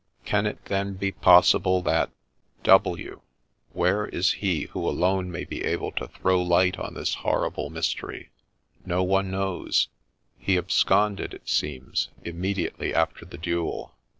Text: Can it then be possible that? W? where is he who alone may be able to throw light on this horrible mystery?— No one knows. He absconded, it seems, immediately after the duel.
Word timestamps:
Can 0.25 0.47
it 0.47 0.65
then 0.65 0.95
be 0.95 1.11
possible 1.11 1.83
that? 1.83 2.09
W? 2.63 3.21
where 3.71 4.07
is 4.07 4.31
he 4.31 4.63
who 4.71 4.89
alone 4.89 5.29
may 5.29 5.45
be 5.45 5.63
able 5.63 5.91
to 5.91 6.07
throw 6.07 6.41
light 6.41 6.79
on 6.79 6.95
this 6.95 7.13
horrible 7.13 7.69
mystery?— 7.69 8.31
No 8.83 9.03
one 9.03 9.29
knows. 9.29 9.89
He 10.39 10.57
absconded, 10.57 11.35
it 11.35 11.47
seems, 11.47 12.09
immediately 12.23 12.95
after 12.95 13.25
the 13.25 13.37
duel. 13.37 13.93